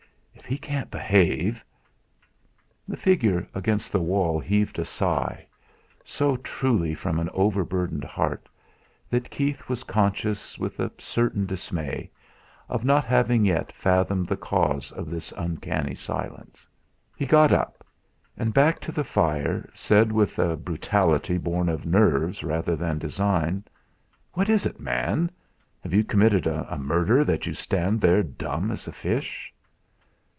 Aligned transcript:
If 0.33 0.55
he 0.57 0.57
can't 0.57 0.91
behave' 0.91 1.63
The 2.89 2.97
figure 2.97 3.47
against 3.55 3.93
the 3.93 4.01
wall 4.01 4.37
heaved 4.37 4.79
a 4.79 4.83
sigh 4.83 5.47
so 6.03 6.35
truly 6.35 6.93
from 6.93 7.19
an 7.21 7.29
overburdened 7.31 8.03
heart 8.03 8.49
that 9.09 9.29
Keith 9.29 9.69
was 9.69 9.85
conscious 9.85 10.59
with 10.59 10.77
a 10.81 10.91
certain 10.97 11.45
dismay 11.45 12.11
of 12.67 12.83
not 12.83 13.05
having 13.05 13.45
yet 13.45 13.71
fathomed 13.71 14.27
the 14.27 14.35
cause 14.35 14.91
of 14.91 15.09
this 15.09 15.31
uncanny 15.37 15.95
silence. 15.95 16.67
He 17.15 17.25
got 17.25 17.53
up, 17.53 17.85
and, 18.35 18.53
back 18.53 18.81
to 18.81 18.91
the 18.91 19.05
fire, 19.05 19.69
said 19.73 20.11
with 20.11 20.37
a 20.37 20.57
brutality 20.57 21.37
born 21.37 21.69
of 21.69 21.85
nerves 21.85 22.43
rather 22.43 22.75
than 22.75 22.97
design: 22.99 23.63
"What 24.33 24.49
is 24.49 24.65
it, 24.65 24.81
man? 24.81 25.31
Have 25.81 25.93
you 25.93 26.03
committed 26.03 26.45
a 26.45 26.77
murder, 26.77 27.23
that 27.23 27.45
you 27.45 27.53
stand 27.53 28.01
there 28.01 28.21
dumb 28.21 28.69
as 28.69 28.85
a 28.85 28.91
fish?" 28.91 29.53